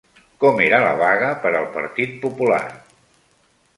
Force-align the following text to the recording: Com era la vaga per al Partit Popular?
Com 0.43 0.61
era 0.67 0.79
la 0.85 0.93
vaga 1.01 1.29
per 1.45 1.51
al 1.59 1.67
Partit 1.77 2.17
Popular? 2.25 2.63